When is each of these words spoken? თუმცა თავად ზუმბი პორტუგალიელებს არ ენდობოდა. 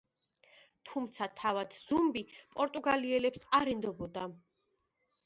თუმცა 0.91 1.27
თავად 1.41 1.75
ზუმბი 1.81 2.23
პორტუგალიელებს 2.55 3.45
არ 3.59 3.73
ენდობოდა. 3.75 4.25